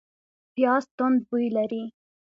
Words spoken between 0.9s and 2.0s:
توند بوی لري